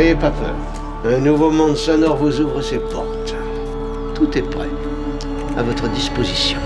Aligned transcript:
N'ayez 0.00 0.14
pas 0.14 0.30
peur. 0.30 0.54
Un 1.04 1.18
nouveau 1.18 1.50
monde 1.50 1.76
sonore 1.76 2.16
vous 2.16 2.40
ouvre 2.40 2.62
ses 2.62 2.78
portes. 2.78 3.34
Tout 4.14 4.38
est 4.38 4.50
prêt. 4.50 4.70
À 5.58 5.62
votre 5.62 5.90
disposition. 5.90 6.58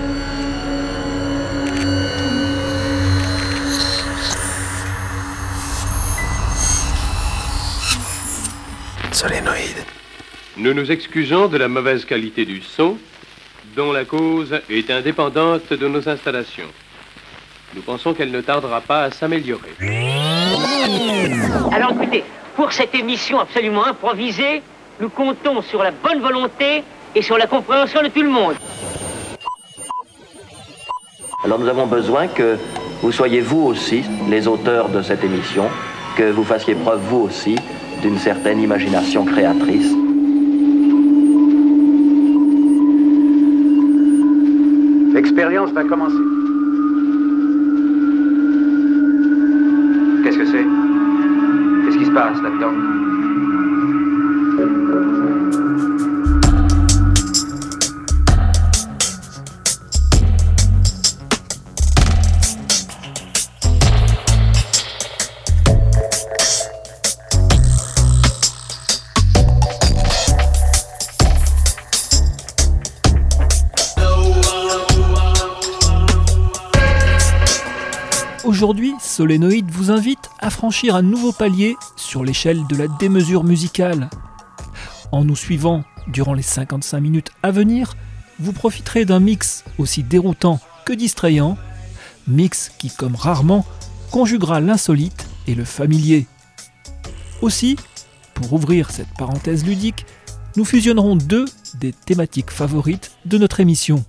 Solénoïde. 9.11 9.83
Nous 10.55 10.73
nous 10.73 10.89
excusons 10.89 11.49
de 11.49 11.57
la 11.57 11.67
mauvaise 11.67 12.05
qualité 12.05 12.45
du 12.45 12.61
son, 12.61 12.97
dont 13.75 13.91
la 13.91 14.05
cause 14.05 14.61
est 14.69 14.89
indépendante 14.89 15.73
de 15.73 15.87
nos 15.89 16.07
installations. 16.07 16.71
Nous 17.75 17.81
pensons 17.81 18.13
qu'elle 18.13 18.31
ne 18.31 18.39
tardera 18.39 18.79
pas 18.79 19.03
à 19.03 19.11
s'améliorer. 19.11 19.73
Alors 21.73 21.91
écoutez, 21.91 22.23
pour 22.55 22.71
cette 22.71 22.95
émission 22.95 23.39
absolument 23.39 23.85
improvisée, 23.85 24.61
nous 24.99 25.09
comptons 25.09 25.61
sur 25.61 25.83
la 25.83 25.91
bonne 25.91 26.21
volonté 26.21 26.83
et 27.13 27.21
sur 27.21 27.37
la 27.37 27.47
compréhension 27.47 28.01
de 28.01 28.07
tout 28.07 28.21
le 28.21 28.29
monde. 28.29 28.55
Alors 31.43 31.59
nous 31.59 31.67
avons 31.67 31.85
besoin 31.85 32.27
que 32.27 32.57
vous 33.01 33.11
soyez 33.11 33.41
vous 33.41 33.61
aussi 33.61 34.03
les 34.29 34.47
auteurs 34.47 34.89
de 34.89 35.01
cette 35.01 35.23
émission, 35.23 35.65
que 36.17 36.31
vous 36.31 36.43
fassiez 36.43 36.75
preuve 36.75 37.01
vous 37.01 37.19
aussi 37.19 37.55
d'une 38.01 38.17
certaine 38.17 38.61
imagination 38.61 39.25
créatrice. 39.25 39.93
L'expérience 45.13 45.71
va 45.71 45.83
commencer. 45.83 46.34
Solénoïde 79.15 79.71
vous 79.71 79.91
invite 79.91 80.29
à 80.39 80.49
franchir 80.49 80.93
un 80.93 81.01
nouveau 81.01 81.31
palier 81.31 81.77
sur 81.95 82.25
l'échelle 82.25 82.67
de 82.67 82.75
la 82.75 82.89
démesure 82.89 83.45
musicale. 83.45 84.09
En 85.13 85.23
nous 85.23 85.37
suivant 85.37 85.85
durant 86.09 86.33
les 86.33 86.41
55 86.41 86.99
minutes 86.99 87.31
à 87.41 87.51
venir, 87.51 87.95
vous 88.41 88.51
profiterez 88.51 89.05
d'un 89.05 89.21
mix 89.21 89.63
aussi 89.77 90.03
déroutant 90.03 90.59
que 90.83 90.91
distrayant, 90.91 91.57
mix 92.27 92.69
qui, 92.77 92.89
comme 92.89 93.15
rarement, 93.15 93.65
conjuguera 94.11 94.59
l'insolite 94.59 95.29
et 95.47 95.55
le 95.55 95.63
familier. 95.63 96.27
Aussi, 97.41 97.77
pour 98.33 98.51
ouvrir 98.51 98.91
cette 98.91 99.13
parenthèse 99.17 99.65
ludique, 99.65 100.05
nous 100.57 100.65
fusionnerons 100.65 101.15
deux 101.15 101.45
des 101.79 101.93
thématiques 101.93 102.51
favorites 102.51 103.13
de 103.23 103.37
notre 103.37 103.61
émission. 103.61 104.03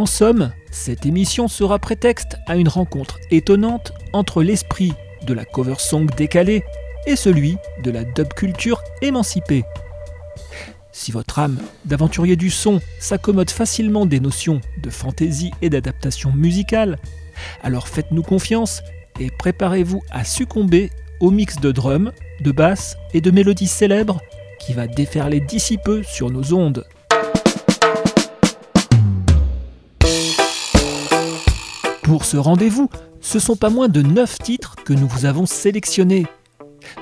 En 0.00 0.06
somme, 0.06 0.50
cette 0.70 1.04
émission 1.04 1.46
sera 1.46 1.78
prétexte 1.78 2.38
à 2.46 2.56
une 2.56 2.70
rencontre 2.70 3.20
étonnante 3.30 3.92
entre 4.14 4.42
l'esprit 4.42 4.94
de 5.26 5.34
la 5.34 5.44
cover 5.44 5.74
song 5.76 6.06
décalée 6.16 6.64
et 7.06 7.16
celui 7.16 7.58
de 7.84 7.90
la 7.90 8.04
dub 8.04 8.32
culture 8.32 8.82
émancipée. 9.02 9.62
Si 10.90 11.12
votre 11.12 11.38
âme 11.38 11.58
d'aventurier 11.84 12.36
du 12.36 12.48
son 12.48 12.80
s'accommode 12.98 13.50
facilement 13.50 14.06
des 14.06 14.20
notions 14.20 14.62
de 14.82 14.88
fantaisie 14.88 15.50
et 15.60 15.68
d'adaptation 15.68 16.32
musicale, 16.32 16.98
alors 17.62 17.86
faites-nous 17.86 18.22
confiance 18.22 18.82
et 19.20 19.30
préparez-vous 19.30 20.02
à 20.10 20.24
succomber 20.24 20.88
au 21.20 21.30
mix 21.30 21.60
de 21.60 21.72
drums, 21.72 22.12
de 22.40 22.52
basses 22.52 22.96
et 23.12 23.20
de 23.20 23.30
mélodies 23.30 23.66
célèbres 23.66 24.22
qui 24.60 24.72
va 24.72 24.86
déferler 24.86 25.40
d'ici 25.40 25.76
peu 25.76 26.02
sur 26.02 26.30
nos 26.30 26.54
ondes. 26.54 26.86
Pour 32.10 32.24
ce 32.24 32.36
rendez-vous, 32.36 32.90
ce 33.20 33.38
sont 33.38 33.54
pas 33.54 33.70
moins 33.70 33.86
de 33.86 34.02
9 34.02 34.38
titres 34.38 34.74
que 34.84 34.92
nous 34.92 35.06
vous 35.06 35.26
avons 35.26 35.46
sélectionnés. 35.46 36.26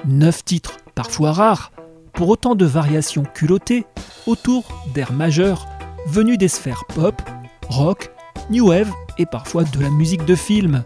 9 0.04 0.44
titres 0.44 0.76
parfois 0.94 1.32
rares, 1.32 1.72
pour 2.12 2.28
autant 2.28 2.54
de 2.54 2.66
variations 2.66 3.22
culottées 3.22 3.86
autour 4.26 4.64
d'airs 4.92 5.14
majeurs 5.14 5.66
venus 6.08 6.36
des 6.36 6.48
sphères 6.48 6.84
pop, 6.94 7.22
rock, 7.70 8.10
new 8.50 8.68
wave 8.68 8.92
et 9.16 9.24
parfois 9.24 9.64
de 9.64 9.80
la 9.80 9.88
musique 9.88 10.26
de 10.26 10.34
film. 10.34 10.84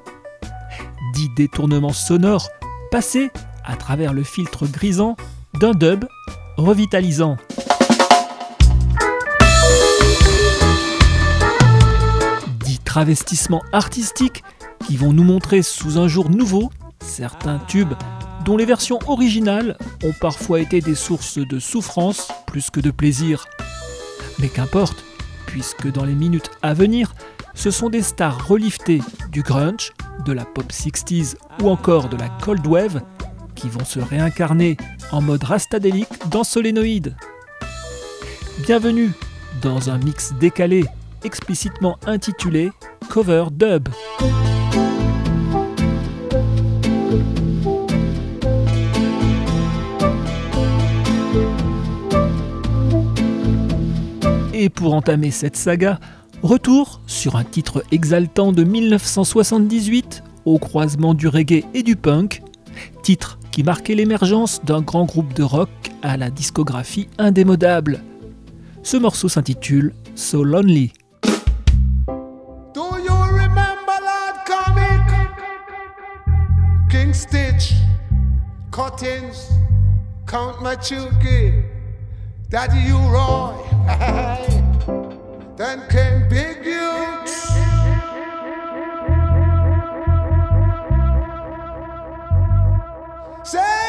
10 1.15 1.31
détournements 1.37 1.93
sonores 1.93 2.49
passés 2.93 3.32
à 3.65 3.75
travers 3.75 4.12
le 4.12 4.22
filtre 4.22 4.69
grisant 4.69 5.16
d'un 5.59 5.72
dub 5.72 6.05
revitalisant. 6.56 7.38
Travestissements 12.93 13.63
artistiques 13.73 14.45
qui 14.87 14.99
vont 14.99 15.15
nous 15.15 15.25
montrer 15.25 15.63
sous 15.63 15.97
un 15.97 16.09
jour 16.09 16.29
nouveau 16.29 16.71
certains 17.01 17.59
tubes 17.61 17.95
dont 18.45 18.59
les 18.59 18.67
versions 18.67 18.99
originales 19.07 19.79
ont 20.05 20.13
parfois 20.21 20.61
été 20.61 20.83
des 20.83 20.95
sources 20.95 21.39
de 21.39 21.59
souffrance 21.59 22.29
plus 22.47 22.69
que 22.69 22.81
de 22.81 22.91
plaisir. 22.91 23.47
Mais 24.41 24.51
qu'importe, 24.51 25.03
puisque 25.47 25.91
dans 25.91 26.05
les 26.05 26.15
minutes 26.15 26.51
à 26.61 26.75
venir, 26.75 27.15
ce 27.55 27.71
sont 27.71 27.89
des 27.89 28.03
stars 28.03 28.47
reliftées 28.47 29.01
du 29.31 29.43
grunge, 29.43 29.95
de 30.27 30.35
la 30.35 30.45
pop 30.45 30.71
60s 30.71 31.37
ou 31.63 31.71
encore 31.71 32.11
de 32.11 32.19
la 32.19 32.29
cold 32.45 32.67
wave 32.67 33.01
qui 33.55 33.71
vont 33.71 33.87
se 33.87 34.01
réincarner 34.01 34.77
en 35.13 35.23
mode 35.23 35.45
rastadélique 35.45 36.29
dans 36.29 36.45
Solénoïde. 36.45 37.17
Bienvenue 38.67 39.13
dans 39.63 39.89
un 39.89 39.97
mix 39.97 40.35
décalé 40.39 40.85
explicitement 41.25 41.99
intitulé 42.06 42.71
Cover 43.09 43.47
Dub. 43.53 43.88
Et 54.55 54.69
pour 54.69 54.94
entamer 54.94 55.31
cette 55.31 55.56
saga, 55.56 55.99
retour 56.43 57.00
sur 57.06 57.37
un 57.37 57.44
titre 57.44 57.82
exaltant 57.91 58.53
de 58.53 58.62
1978 58.62 60.22
au 60.44 60.59
croisement 60.59 61.15
du 61.15 61.28
reggae 61.28 61.65
et 61.75 61.82
du 61.82 61.97
punk, 61.97 62.43
titre 63.03 63.38
qui 63.50 63.62
marquait 63.62 63.94
l'émergence 63.94 64.61
d'un 64.65 64.81
grand 64.81 65.05
groupe 65.05 65.34
de 65.34 65.43
rock 65.43 65.69
à 66.03 66.16
la 66.16 66.31
discographie 66.31 67.09
indémodable. 67.19 68.03
Ce 68.82 68.97
morceau 68.97 69.28
s'intitule 69.28 69.94
So 70.15 70.43
Lonely. 70.43 70.93
Cuttings, 78.72 79.53
count 80.27 80.62
my 80.62 80.75
daddy 82.49 82.81
you 82.81 82.97
Roy, 82.97 83.55
then 85.56 85.87
came 85.91 86.26
Big 86.31 86.64
Youths. 86.64 87.52
Say, 93.44 93.81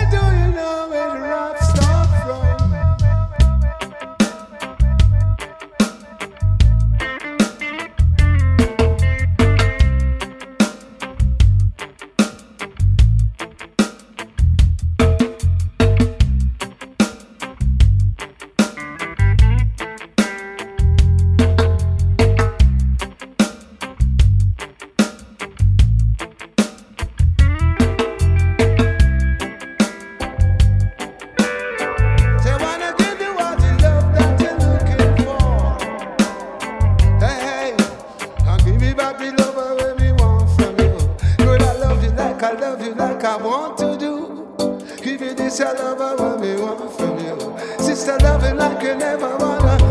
do. 43.98 44.48
Give 45.01 45.22
you 45.22 45.34
this, 45.34 45.60
I 45.60 45.74
love, 45.74 46.01
I 46.01 46.16
want 46.16 46.42
me, 46.42 46.56
want 46.56 46.92
from 46.98 47.19
you. 47.19 47.38
Sister, 47.80 48.18
loving 48.22 48.57
like 48.57 48.81
you 48.84 48.95
never 48.95 49.38
wanna. 49.38 49.83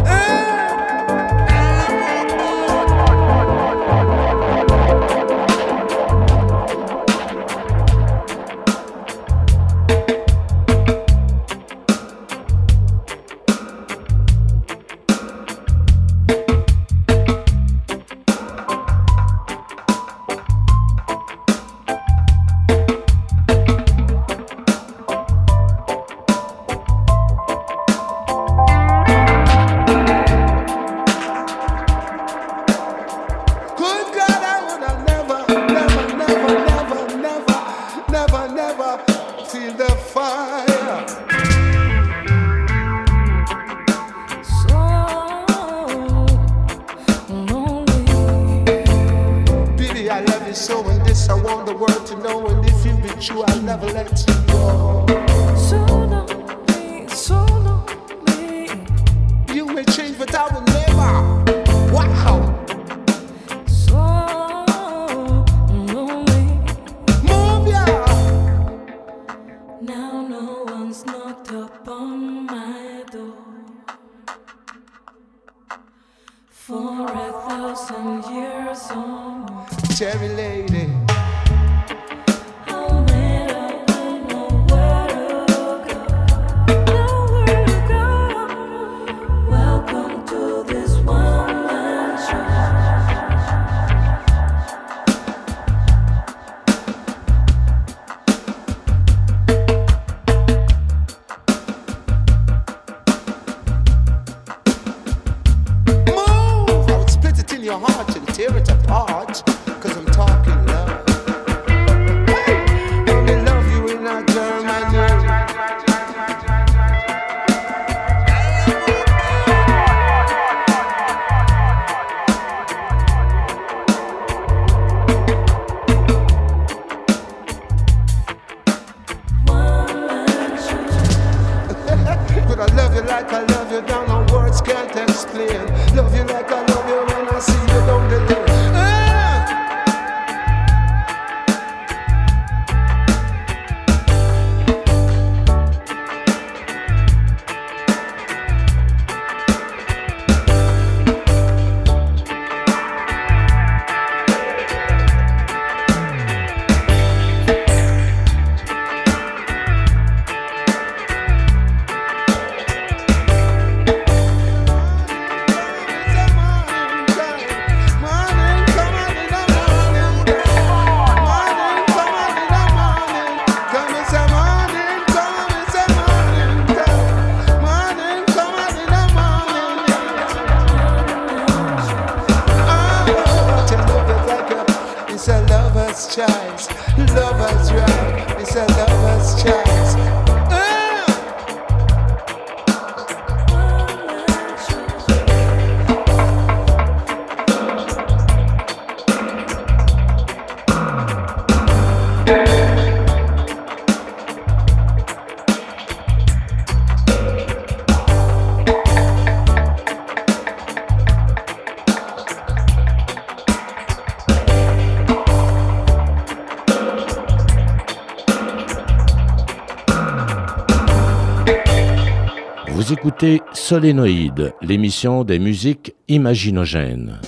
écoutez 223.03 223.43
Solénoïde, 223.53 224.55
l'émission 224.63 225.25
des 225.25 225.41
musiques 225.41 225.93
imaginogènes. 226.07 227.21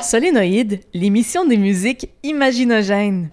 Solénoïde, 0.00 0.80
l'émission 0.94 1.44
des 1.44 1.58
musiques 1.58 2.08
imaginogènes. 2.22 3.28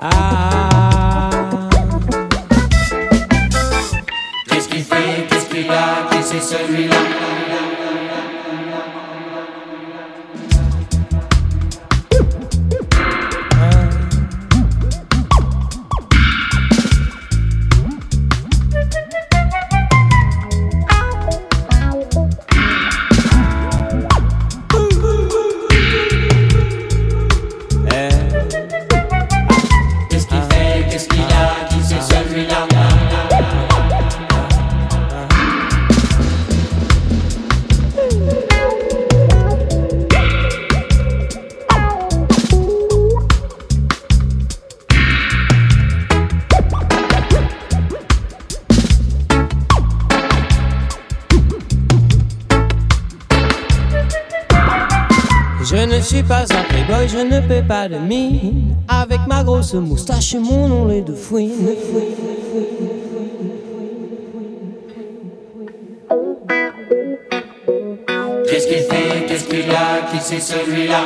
Ah. 0.00 1.30
Qu'est-ce 4.48 4.68
qu'il 4.68 4.84
fait, 4.84 5.26
qu'est-ce 5.28 5.48
qu'il 5.48 5.66
c'est 6.22 6.40
celui-là? 6.40 7.07
Pas 57.66 57.88
de 57.88 57.98
mine. 57.98 58.76
Avec 58.88 59.20
ma 59.26 59.42
grosse 59.42 59.74
moustache 59.74 60.34
et 60.34 60.38
mon 60.38 60.68
nom 60.68 61.00
de 61.00 61.14
fouine. 61.14 61.68
Qu'est-ce 68.48 68.66
qu'il 68.66 68.78
fait, 68.78 69.26
qu'est-ce 69.26 69.44
qu'il 69.44 69.70
a, 69.70 70.10
qui 70.10 70.18
c'est 70.20 70.40
celui-là? 70.40 71.00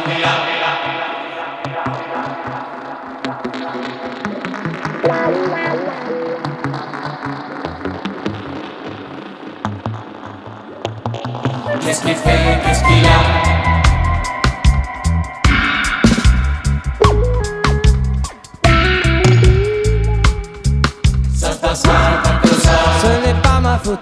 Qu'est-ce 11.84 12.02
qu'il 12.02 12.14
fait, 12.14 12.60
qu'est-ce 12.64 12.84
qu'il 12.84 13.06
a? 13.06 13.61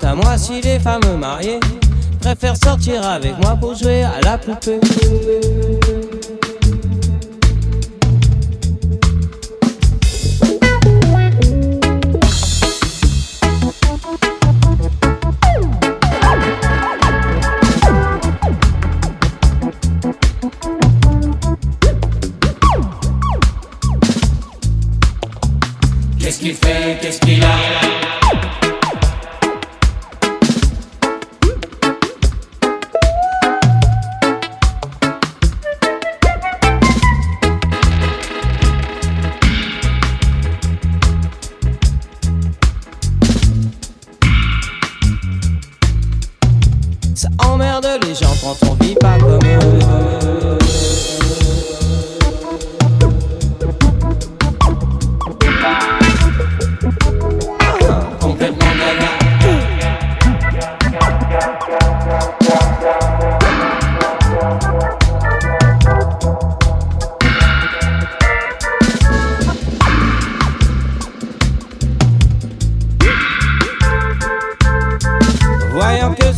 À 0.02 0.14
moi 0.14 0.38
si 0.38 0.60
les 0.60 0.78
femmes 0.78 1.18
mariées 1.18 1.58
préfèrent 2.20 2.56
sortir 2.56 3.04
avec 3.06 3.36
moi 3.38 3.56
pour 3.60 3.74
jouer 3.74 4.04
à 4.04 4.20
la 4.22 4.38
poupée. 4.38 4.80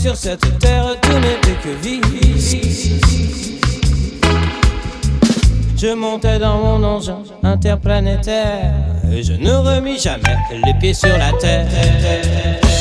Sur 0.03 0.17
cette 0.17 0.59
terre 0.59 0.97
tout 1.01 1.13
n'était 1.13 1.59
que 1.63 1.69
vie. 1.81 2.01
Je 5.77 5.95
montais 5.95 6.41
dans 6.41 6.59
mon 6.59 6.83
engin 6.83 7.19
interplanétaire 7.45 8.73
et 9.13 9.23
je 9.23 9.35
ne 9.35 9.53
remis 9.53 10.01
jamais 10.01 10.37
les 10.65 10.75
pieds 10.81 10.95
sur 10.95 11.17
la 11.17 11.33
terre. 11.41 12.72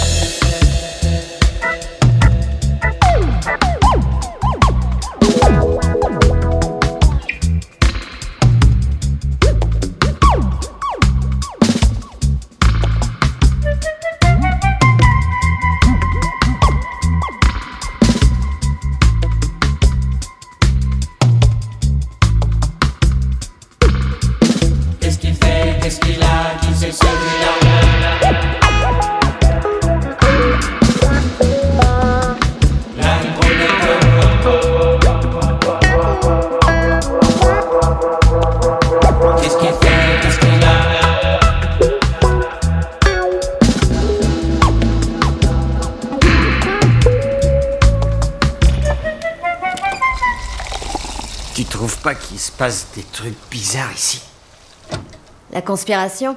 La 55.62 55.68
conspiration 55.68 56.36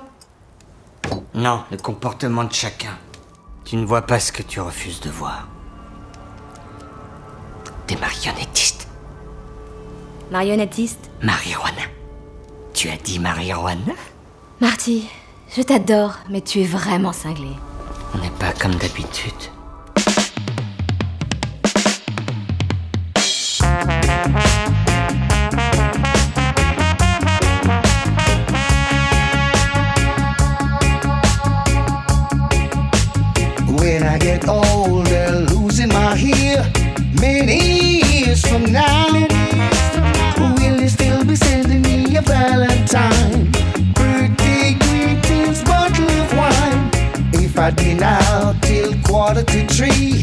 Non, 1.33 1.65
le 1.71 1.79
comportement 1.79 2.45
de 2.45 2.53
chacun. 2.53 2.95
Tu 3.65 3.77
ne 3.77 3.87
vois 3.87 4.03
pas 4.03 4.21
ce 4.21 4.31
que 4.31 4.43
tu 4.43 4.61
refuses 4.61 5.01
de 5.01 5.09
voir. 5.09 5.49
Des 7.89 7.97
marionnettistes. 7.97 8.87
Marionnettiste 10.31 11.11
Marijuana. 11.23 11.85
Tu 12.75 12.91
as 12.91 12.99
dit 12.99 13.19
marijuana? 13.19 13.95
Marty, 14.61 15.09
je 15.57 15.63
t'adore, 15.63 16.19
mais 16.29 16.43
tu 16.43 16.61
es 16.61 16.67
vraiment 16.67 17.15
cinglé. 17.15 17.49
On 18.15 18.19
n'est 18.19 18.29
pas 18.29 18.53
comme 18.53 18.75
d'habitude. 18.75 19.33
Older, 34.49 35.47
losing 35.51 35.89
my 35.89 36.15
hair, 36.15 36.65
many 37.21 38.03
years 38.03 38.45
from 38.47 38.65
now, 38.65 39.13
will 40.39 40.81
you 40.81 40.89
still 40.89 41.25
be 41.25 41.37
sending 41.37 41.83
me 41.83 42.17
a 42.17 42.23
Valentine? 42.23 43.51
Birthday 43.95 44.77
greetings, 44.85 45.63
bottle 45.65 46.09
of 46.09 46.37
wine. 46.37 46.91
If 47.33 47.59
I 47.59 47.71
did 47.71 48.03
out 48.03 48.61
till 48.63 48.95
quarter 49.03 49.43
to 49.43 49.67
three, 49.69 50.14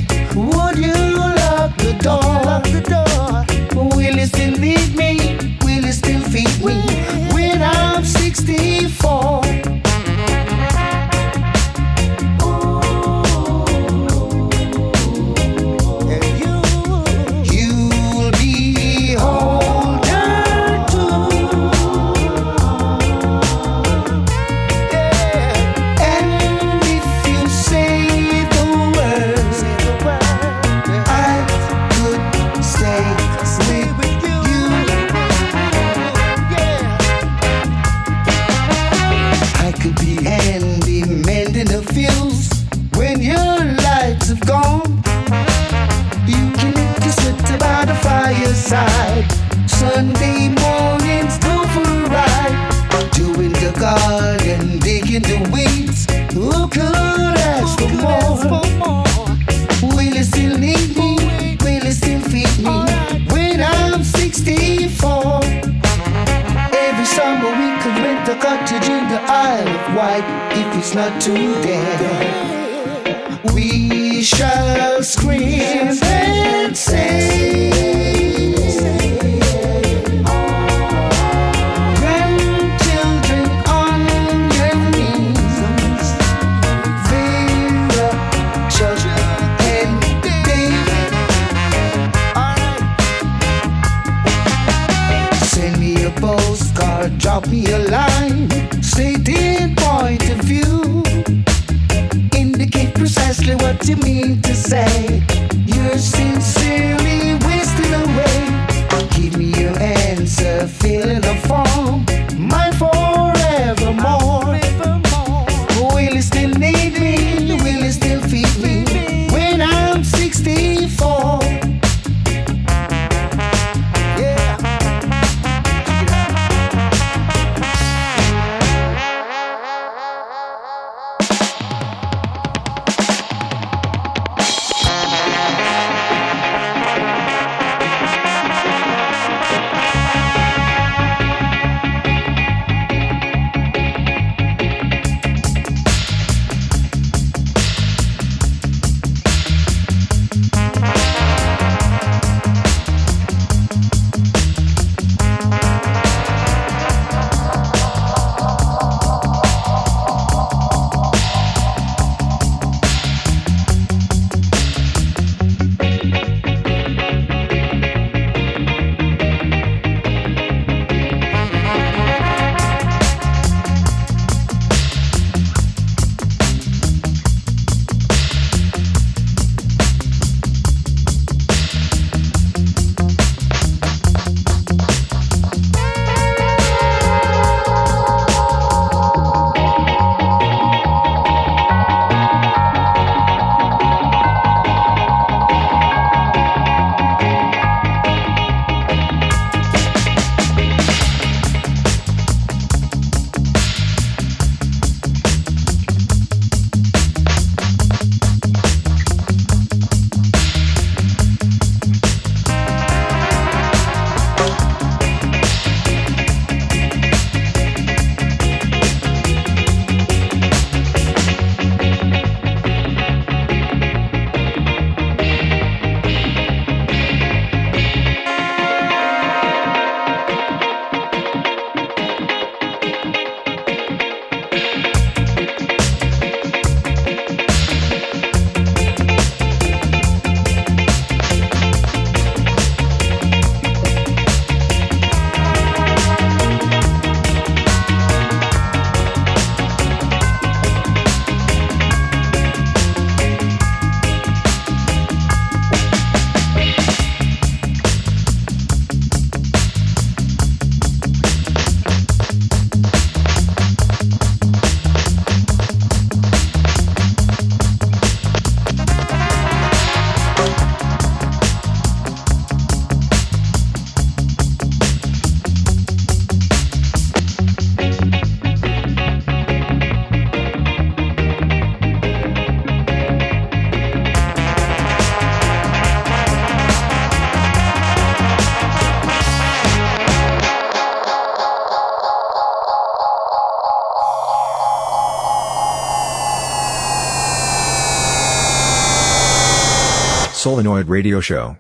Solenoid 300.41 300.89
Radio 300.89 301.19
Show. 301.19 301.55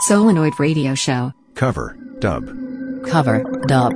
Solenoid 0.00 0.58
Radio 0.58 0.94
Show. 0.94 1.34
Cover, 1.54 1.98
dub. 2.18 2.48
Cover, 3.06 3.44
dub. 3.66 3.92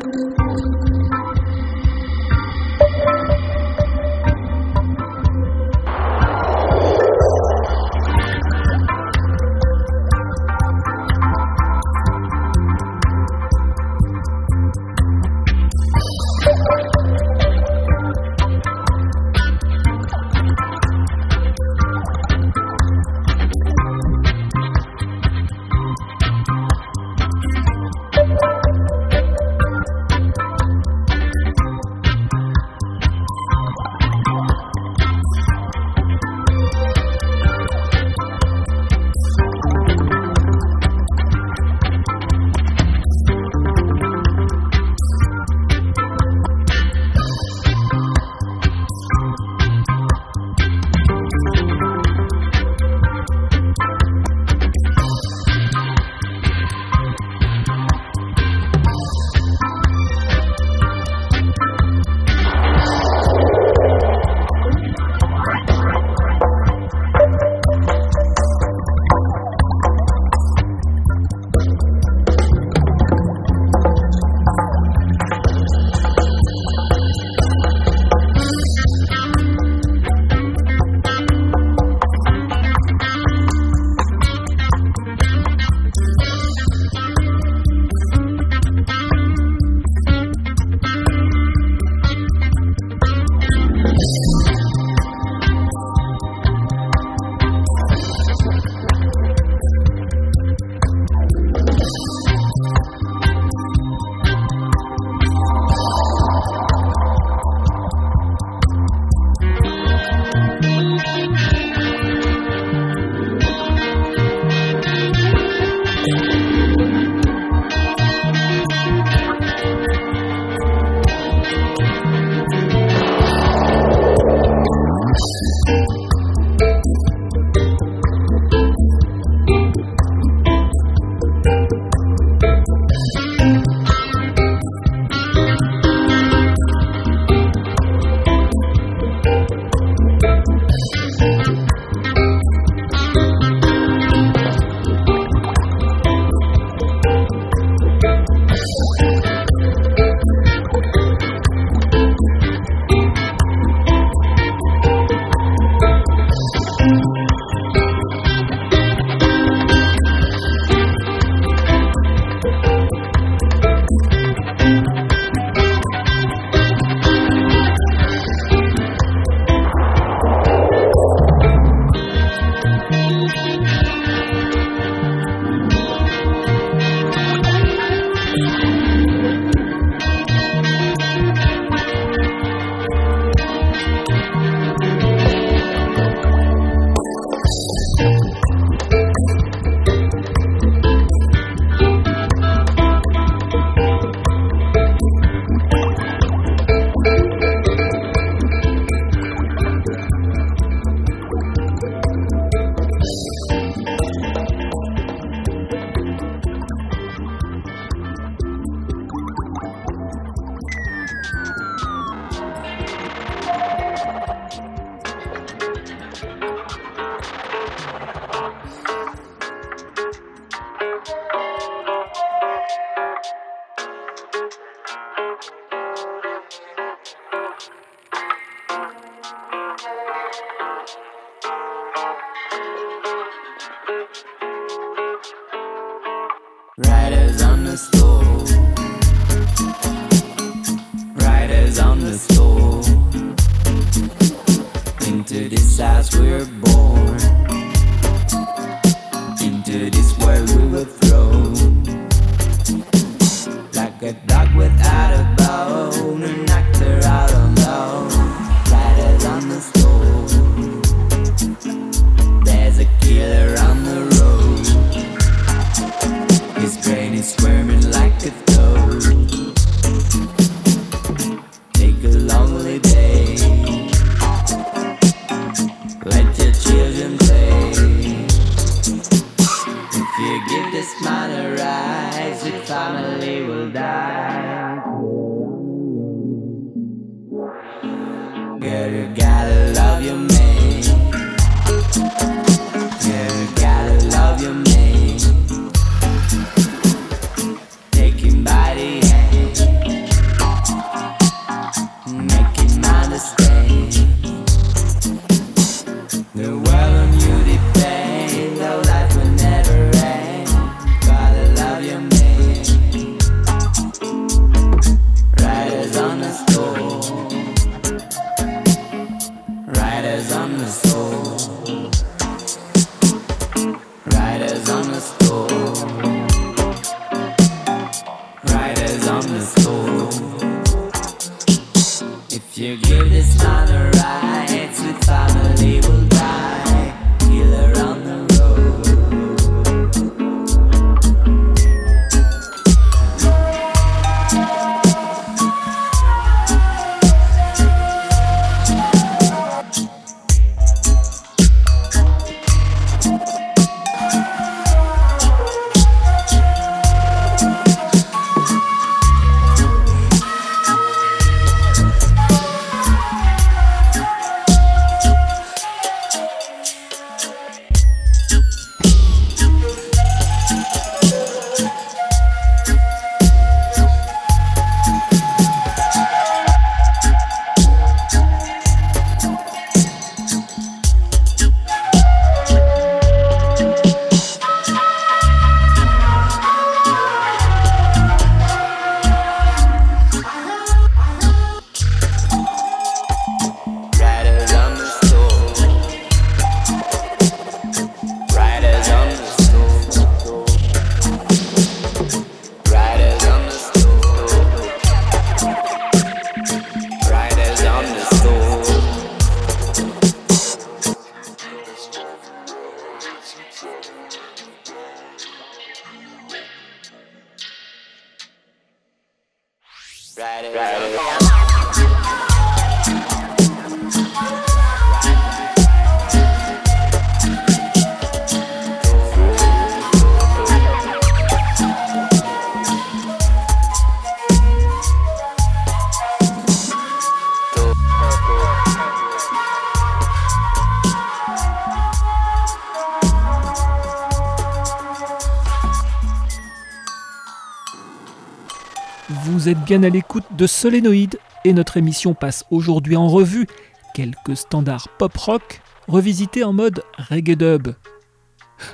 À 449.72 449.88
l'écoute 449.88 450.24
de 450.37 450.48
Solénoïde 450.48 451.20
et 451.44 451.52
notre 451.52 451.76
émission 451.76 452.12
passe 452.12 452.44
aujourd'hui 452.50 452.96
en 452.96 453.06
revue 453.06 453.46
quelques 453.94 454.37
standards 454.37 454.88
pop-rock 454.98 455.62
revisités 455.87 456.42
en 456.42 456.52
mode 456.52 456.83
reggae 456.98 457.37
dub. 457.37 457.68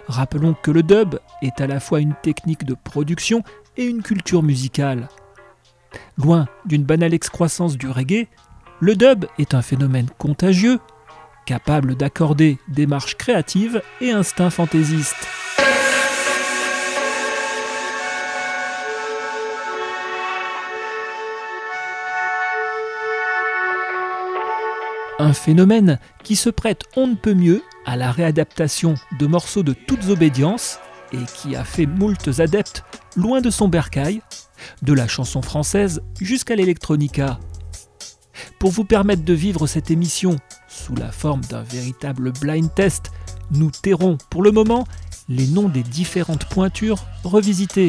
Rappelons 0.09 0.55
que 0.55 0.71
le 0.71 0.83
dub 0.83 1.17
est 1.43 1.61
à 1.61 1.67
la 1.67 1.81
fois 1.81 2.01
une 2.01 2.15
technique 2.23 2.65
de 2.65 2.75
production 2.75 3.43
et 3.77 3.85
une 3.85 4.03
culture 4.03 4.43
musicale. 4.43 5.09
Loin 6.17 6.47
d'une 6.65 6.85
banale 6.85 7.13
excroissance 7.13 7.77
du 7.77 7.91
reggae, 7.91 8.27
le 8.81 8.97
dub 8.97 9.27
est 9.39 9.53
un 9.53 9.63
phénomène 9.63 10.09
contagieux, 10.17 10.81
capable 11.45 11.95
d'accorder 11.95 12.59
démarche 12.69 13.17
créative 13.17 13.83
et 14.01 14.13
instinct 14.13 14.51
fantaisiste. 14.51 15.29
Un 25.19 25.33
phénomène 25.33 25.99
qui 26.23 26.37
se 26.37 26.51
prête 26.51 26.83
on 26.95 27.07
ne 27.07 27.15
peut 27.15 27.35
mieux 27.35 27.63
à 27.87 27.97
la 27.97 28.13
réadaptation 28.13 28.95
de 29.19 29.27
morceaux 29.27 29.63
de 29.63 29.73
toutes 29.73 30.09
obédiences 30.09 30.79
et 31.13 31.25
qui 31.37 31.57
a 31.57 31.65
fait 31.65 31.87
moultes 31.87 32.41
adeptes 32.41 32.85
loin 33.17 33.41
de 33.41 33.49
son 33.49 33.69
bercail, 33.69 34.21
de 34.83 34.93
la 34.93 35.09
chanson 35.09 35.41
française 35.41 36.03
jusqu'à 36.21 36.55
l'électronica. 36.55 37.39
Pour 38.59 38.71
vous 38.71 38.85
permettre 38.85 39.25
de 39.25 39.33
vivre 39.33 39.67
cette 39.67 39.91
émission 39.91 40.37
sous 40.69 40.95
la 40.97 41.11
forme 41.11 41.43
d'un 41.43 41.63
véritable 41.63 42.33
blind 42.33 42.75
test, 42.75 43.11
nous 43.53 43.71
tairons 43.71 44.19
pour 44.31 44.43
le 44.43 44.51
moment 44.51 44.87
les 45.29 45.47
noms 45.47 45.69
des 45.69 45.83
différentes 45.83 46.45
pointures 46.47 47.07
revisitées. 47.25 47.89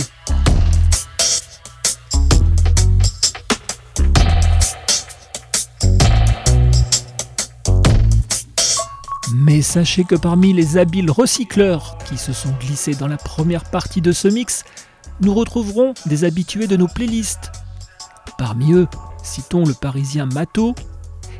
Et 9.57 9.63
sachez 9.63 10.03
que 10.03 10.13
parmi 10.13 10.53
les 10.53 10.77
habiles 10.77 11.09
recycleurs 11.09 11.97
qui 12.05 12.19
se 12.19 12.31
sont 12.31 12.51
glissés 12.59 12.93
dans 12.93 13.07
la 13.07 13.17
première 13.17 13.63
partie 13.63 14.01
de 14.01 14.11
ce 14.11 14.27
mix, 14.27 14.63
nous 15.19 15.33
retrouverons 15.33 15.95
des 16.05 16.25
habitués 16.25 16.67
de 16.67 16.77
nos 16.77 16.87
playlists. 16.87 17.51
Parmi 18.37 18.73
eux, 18.73 18.87
citons 19.23 19.65
le 19.65 19.73
parisien 19.73 20.27
Mato, 20.27 20.75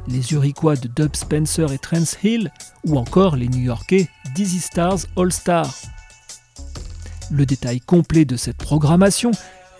les 0.07 0.33
Uriquois 0.33 0.75
de 0.75 0.87
Dub 0.87 1.15
Spencer 1.15 1.71
et 1.71 1.77
Trance 1.77 2.17
Hill, 2.23 2.51
ou 2.87 2.97
encore 2.97 3.35
les 3.35 3.49
New-Yorkais 3.49 4.09
Dizzy 4.33 4.61
Stars 4.61 5.01
All 5.15 5.31
Star. 5.31 5.71
Le 7.29 7.45
détail 7.45 7.81
complet 7.81 8.25
de 8.25 8.35
cette 8.35 8.57
programmation 8.57 9.29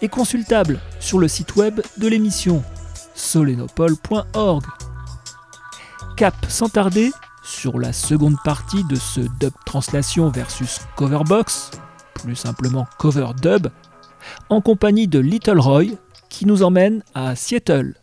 est 0.04 0.10
consultable 0.10 0.80
sur 1.00 1.18
le 1.18 1.28
site 1.28 1.56
web 1.56 1.82
de 1.98 2.08
l'émission 2.08 2.64
solenopole.org. 3.16 4.64
Cap 6.16 6.36
sans 6.48 6.70
tarder 6.70 7.12
sur 7.48 7.80
la 7.80 7.94
seconde 7.94 8.36
partie 8.44 8.84
de 8.84 8.96
ce 8.96 9.22
dub 9.22 9.54
translation 9.66 10.30
versus 10.30 10.80
coverbox, 10.98 11.72
plus 12.14 12.36
simplement 12.36 12.86
cover 12.98 13.28
dub, 13.42 13.68
en 14.50 14.60
compagnie 14.60 15.08
de 15.08 15.20
Little 15.20 15.60
Roy, 15.60 15.86
qui 16.30 16.46
nous 16.46 16.62
emmène 16.62 17.04
à 17.16 17.36
Seattle. 17.36 17.96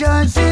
Judge 0.00 0.49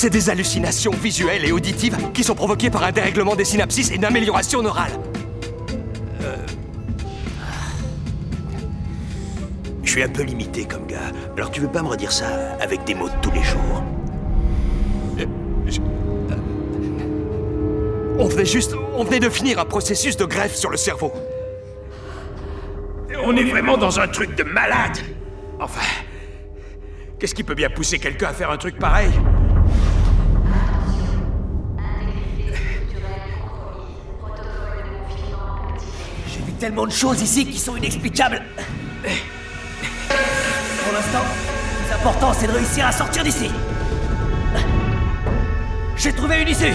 C'est 0.00 0.08
des 0.08 0.30
hallucinations 0.30 0.92
visuelles 0.92 1.44
et 1.44 1.52
auditives 1.52 1.94
qui 2.14 2.24
sont 2.24 2.34
provoquées 2.34 2.70
par 2.70 2.84
un 2.84 2.90
dérèglement 2.90 3.36
des 3.36 3.44
synapses 3.44 3.90
et 3.90 3.96
une 3.96 4.06
amélioration 4.06 4.62
neurale. 4.62 4.92
Euh, 6.22 6.36
Je 9.84 9.90
suis 9.90 10.02
un 10.02 10.08
peu 10.08 10.22
limité 10.22 10.64
comme 10.64 10.86
gars. 10.86 11.12
Alors 11.36 11.50
tu 11.50 11.60
veux 11.60 11.68
pas 11.68 11.82
me 11.82 11.88
redire 11.88 12.12
ça 12.12 12.28
avec 12.62 12.84
des 12.84 12.94
mots 12.94 13.10
de 13.10 13.14
tous 13.20 13.30
les 13.32 13.42
jours? 13.42 13.84
On 18.18 18.26
venait 18.26 18.46
juste. 18.46 18.74
On 18.94 19.04
venait 19.04 19.20
de 19.20 19.28
finir 19.28 19.58
un 19.58 19.66
processus 19.66 20.16
de 20.16 20.24
greffe 20.24 20.54
sur 20.54 20.70
le 20.70 20.78
cerveau. 20.78 21.12
On 23.22 23.36
est 23.36 23.44
vraiment 23.44 23.76
dans 23.76 24.00
un 24.00 24.08
truc 24.08 24.34
de 24.34 24.44
malade 24.44 24.96
Enfin. 25.60 25.82
Qu'est-ce 27.18 27.34
qui 27.34 27.44
peut 27.44 27.54
bien 27.54 27.68
pousser 27.68 27.98
quelqu'un 27.98 28.28
à 28.28 28.32
faire 28.32 28.50
un 28.50 28.56
truc 28.56 28.78
pareil? 28.78 29.10
Tellement 36.60 36.86
de 36.86 36.92
choses 36.92 37.22
ici 37.22 37.46
qui 37.46 37.58
sont 37.58 37.74
inexplicables. 37.74 38.42
Pour 40.08 40.92
l'instant, 40.92 41.24
le 41.24 41.84
plus 41.86 41.94
important, 41.94 42.32
c'est 42.38 42.46
de 42.46 42.52
réussir 42.52 42.86
à 42.86 42.92
sortir 42.92 43.24
d'ici. 43.24 43.50
J'ai 45.96 46.12
trouvé 46.12 46.42
une 46.42 46.48
issue. 46.48 46.74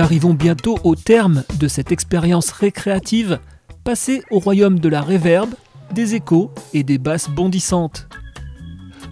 Arrivons 0.00 0.34
bientôt 0.34 0.78
au 0.82 0.96
terme 0.96 1.44
de 1.58 1.68
cette 1.68 1.92
expérience 1.92 2.50
récréative, 2.50 3.38
passée 3.84 4.22
au 4.30 4.38
royaume 4.38 4.78
de 4.78 4.88
la 4.88 5.02
réverbe, 5.02 5.54
des 5.92 6.14
échos 6.14 6.50
et 6.72 6.82
des 6.82 6.98
basses 6.98 7.28
bondissantes. 7.28 8.08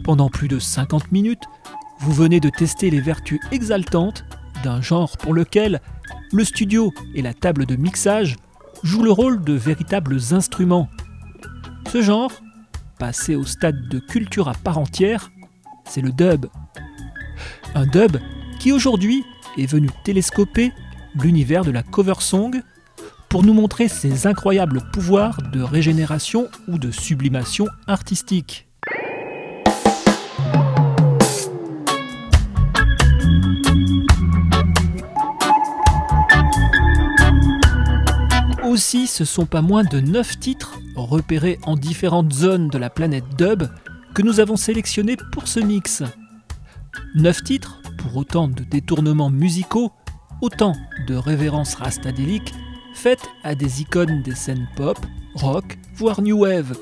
Pendant 0.04 0.28
plus 0.28 0.48
de 0.48 0.58
50 0.58 1.12
minutes, 1.12 1.44
vous 2.00 2.12
venez 2.12 2.40
de 2.40 2.48
tester 2.48 2.90
les 2.90 3.00
vertus 3.00 3.40
exaltantes 3.52 4.24
d'un 4.64 4.80
genre 4.80 5.16
pour 5.16 5.34
lequel 5.34 5.80
le 6.32 6.44
studio 6.44 6.92
et 7.14 7.22
la 7.22 7.34
table 7.34 7.66
de 7.66 7.76
mixage 7.76 8.36
jouent 8.82 9.02
le 9.02 9.12
rôle 9.12 9.42
de 9.42 9.52
véritables 9.52 10.18
instruments. 10.30 10.88
Ce 11.92 12.02
genre, 12.02 12.32
passé 12.98 13.36
au 13.36 13.44
stade 13.44 13.88
de 13.88 13.98
culture 13.98 14.48
à 14.48 14.54
part 14.54 14.78
entière, 14.78 15.30
c'est 15.84 16.00
le 16.00 16.12
dub. 16.12 16.46
Un 17.74 17.86
dub 17.86 18.16
qui 18.58 18.72
aujourd'hui 18.72 19.24
est 19.58 19.66
venu 19.66 19.88
télescoper 20.04 20.72
l'univers 21.14 21.64
de 21.64 21.70
la 21.70 21.82
cover 21.82 22.20
song 22.20 22.62
pour 23.28 23.42
nous 23.42 23.52
montrer 23.52 23.88
ses 23.88 24.26
incroyables 24.26 24.80
pouvoirs 24.92 25.42
de 25.52 25.60
régénération 25.60 26.48
ou 26.66 26.78
de 26.78 26.90
sublimation 26.90 27.66
artistique. 27.86 28.66
Aussi, 38.64 39.06
ce 39.06 39.24
sont 39.24 39.46
pas 39.46 39.60
moins 39.60 39.82
de 39.82 40.00
9 40.00 40.38
titres 40.38 40.78
repérés 40.94 41.58
en 41.64 41.74
différentes 41.74 42.32
zones 42.32 42.68
de 42.68 42.78
la 42.78 42.90
planète 42.90 43.24
dub 43.36 43.64
que 44.14 44.22
nous 44.22 44.40
avons 44.40 44.56
sélectionnés 44.56 45.16
pour 45.32 45.48
ce 45.48 45.60
mix. 45.60 46.02
9 47.14 47.42
titres 47.42 47.77
pour 47.98 48.16
autant 48.16 48.48
de 48.48 48.64
détournements 48.64 49.30
musicaux, 49.30 49.92
autant 50.40 50.74
de 51.06 51.14
révérences 51.14 51.74
rastadéliques 51.74 52.54
faites 52.94 53.28
à 53.44 53.54
des 53.54 53.82
icônes 53.82 54.22
des 54.22 54.34
scènes 54.34 54.68
pop, 54.76 54.98
rock, 55.34 55.78
voire 55.94 56.22
new 56.22 56.38
wave. 56.38 56.76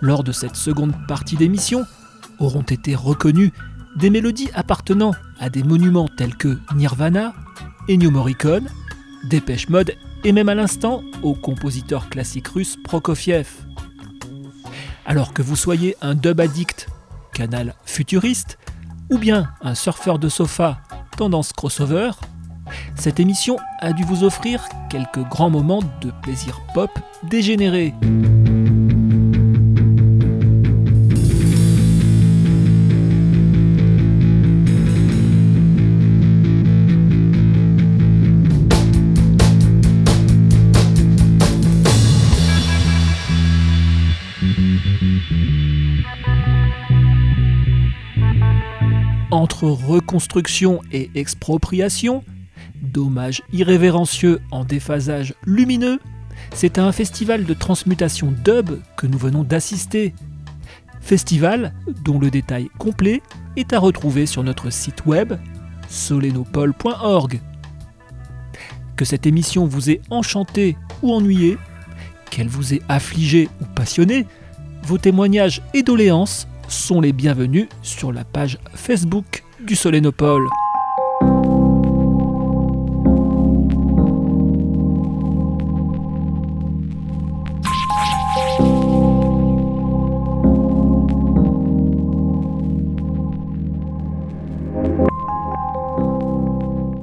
Lors 0.00 0.24
de 0.24 0.32
cette 0.32 0.56
seconde 0.56 0.94
partie 1.06 1.36
d'émission, 1.36 1.84
auront 2.40 2.62
été 2.62 2.94
reconnues 2.94 3.52
des 3.96 4.10
mélodies 4.10 4.50
appartenant 4.54 5.12
à 5.38 5.50
des 5.50 5.62
monuments 5.62 6.08
tels 6.08 6.36
que 6.36 6.58
Nirvana, 6.74 7.34
Ennio 7.88 8.10
Morricone, 8.10 8.68
Dépêche 9.28 9.68
Mode 9.68 9.94
et 10.24 10.32
même 10.32 10.48
à 10.48 10.54
l'instant 10.54 11.02
au 11.22 11.34
compositeur 11.34 12.08
classique 12.08 12.48
russe 12.48 12.76
Prokofiev. 12.82 13.48
Alors 15.04 15.32
que 15.32 15.42
vous 15.42 15.56
soyez 15.56 15.96
un 16.00 16.14
dub 16.14 16.40
addict, 16.40 16.88
canal 17.32 17.74
futuriste, 17.84 18.58
ou 19.12 19.18
bien 19.18 19.50
un 19.60 19.74
surfeur 19.74 20.18
de 20.18 20.28
sofa, 20.28 20.78
tendance 21.16 21.52
crossover, 21.52 22.12
Cette 22.94 23.20
émission 23.20 23.58
a 23.80 23.92
dû 23.92 24.04
vous 24.04 24.24
offrir 24.24 24.64
quelques 24.88 25.22
grands 25.28 25.50
moments 25.50 25.82
de 26.00 26.10
plaisir 26.22 26.62
pop 26.72 26.90
dégénéré. 27.22 27.92
Reconstruction 49.60 50.80
et 50.92 51.10
expropriation, 51.14 52.24
dommages 52.82 53.42
irrévérencieux 53.52 54.40
en 54.50 54.64
déphasage 54.64 55.34
lumineux, 55.44 56.00
c'est 56.54 56.78
à 56.78 56.84
un 56.84 56.92
festival 56.92 57.44
de 57.44 57.54
transmutation 57.54 58.32
dub 58.44 58.80
que 58.96 59.06
nous 59.06 59.18
venons 59.18 59.44
d'assister. 59.44 60.14
Festival 61.00 61.74
dont 62.04 62.18
le 62.18 62.30
détail 62.30 62.68
complet 62.78 63.22
est 63.56 63.72
à 63.72 63.78
retrouver 63.78 64.26
sur 64.26 64.42
notre 64.42 64.70
site 64.70 65.06
web 65.06 65.34
solenopole.org. 65.88 67.40
Que 68.96 69.04
cette 69.04 69.26
émission 69.26 69.66
vous 69.66 69.90
ait 69.90 70.00
enchanté 70.10 70.76
ou 71.02 71.12
ennuyé, 71.12 71.58
qu'elle 72.30 72.48
vous 72.48 72.74
ait 72.74 72.82
affligé 72.88 73.48
ou 73.60 73.64
passionné, 73.74 74.26
vos 74.84 74.98
témoignages 74.98 75.62
et 75.74 75.82
doléances 75.82 76.48
sont 76.68 77.00
les 77.00 77.12
bienvenus 77.12 77.68
sur 77.82 78.12
la 78.12 78.24
page 78.24 78.58
Facebook 78.74 79.41
du 79.66 79.76
Solénopole. 79.76 80.48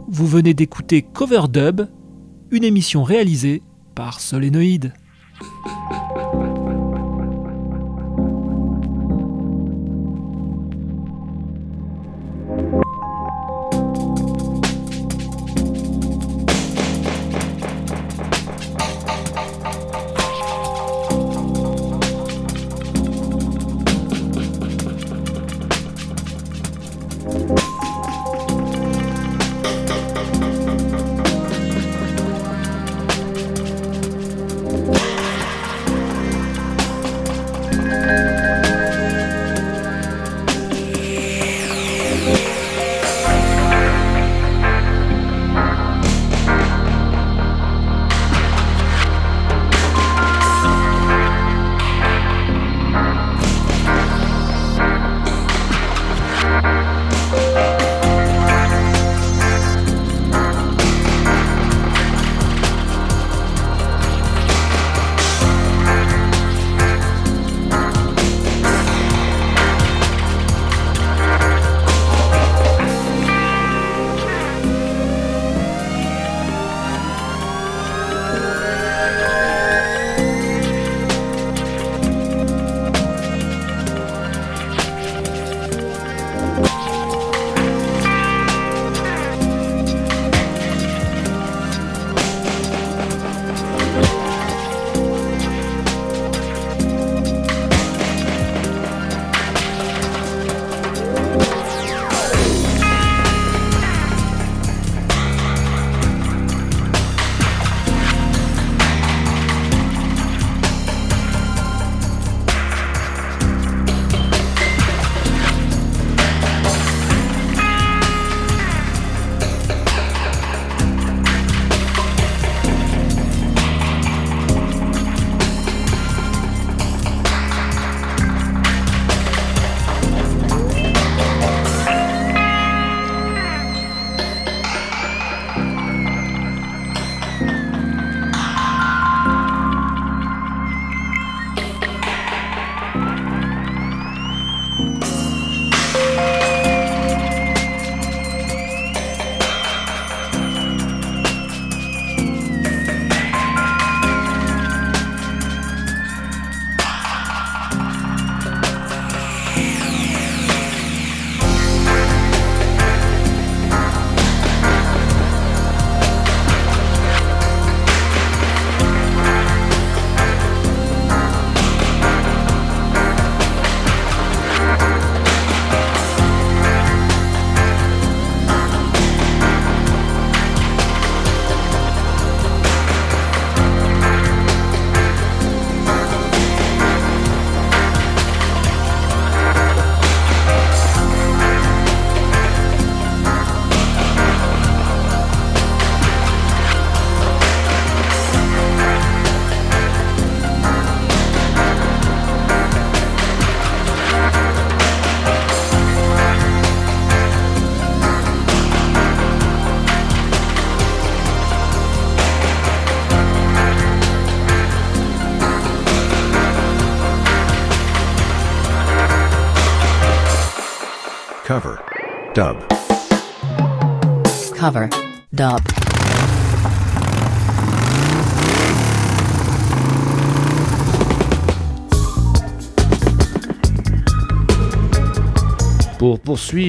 Vous 0.08 0.28
venez 0.28 0.54
d'écouter 0.54 1.02
Coverdub, 1.02 1.82
une 2.52 2.64
émission 2.64 3.04
réalisée 3.04 3.62
par 3.96 4.20
Solénoïde. 4.20 4.94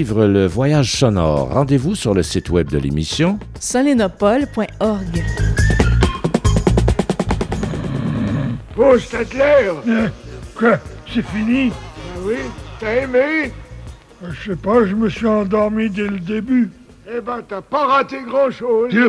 Poursuivre 0.00 0.24
le 0.24 0.46
voyage 0.46 0.92
sonore, 0.92 1.50
rendez-vous 1.52 1.94
sur 1.94 2.14
le 2.14 2.22
site 2.22 2.48
web 2.48 2.70
de 2.70 2.78
l'émission. 2.78 3.38
solénopole.org. 3.60 5.24
Oh, 8.78 8.98
Stadler 8.98 9.72
Quoi 10.54 10.78
C'est 11.12 11.22
fini? 11.26 11.70
Ah 11.70 12.18
oui 12.24 12.36
T'as 12.78 13.02
aimé? 13.02 13.52
Je 14.26 14.52
sais 14.52 14.56
pas, 14.56 14.86
je 14.86 14.94
me 14.94 15.10
suis 15.10 15.26
endormi 15.26 15.90
dès 15.90 16.08
le 16.08 16.18
début. 16.18 16.70
Eh 17.06 17.20
ben, 17.20 17.42
t'as 17.46 17.60
pas 17.60 17.86
raté 17.86 18.22
grand-chose. 18.26 18.94
Vous 18.94 19.00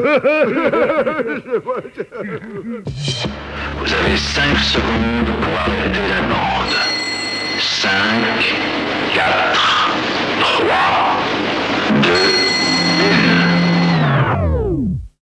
avez 3.94 4.18
5 4.18 4.58
secondes 4.58 5.26
pour 5.40 5.58
arrêter 5.58 6.10
la 6.10 6.22
bande. 6.28 6.76
5, 7.60 7.90
4, 9.14 9.71
3, 10.62 10.68